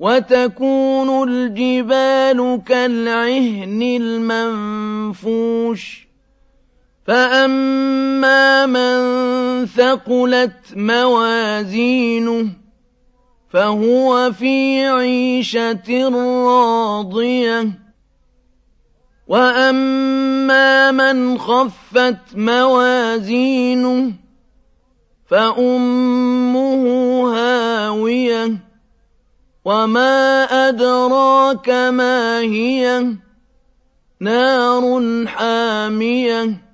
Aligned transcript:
وتكون 0.00 1.28
الجبال 1.28 2.62
كالعهن 2.66 3.82
المنفوش. 4.62 5.82
فأما 7.06 8.66
من 8.66 9.00
ثقلت 9.66 10.72
موازينه 10.76 12.46
فهو 13.50 14.32
في 14.32 14.86
عيشة 14.86 16.08
راضية. 16.46 17.68
وأما 19.28 20.90
من 20.90 21.38
خفت 21.38 22.16
موازينه 22.34 24.12
فأمه 25.26 26.69
وما 29.64 30.44
أدراك 30.68 31.68
ما 31.68 32.40
هي 32.40 33.06
نار 34.20 35.26
حامية 35.26 36.69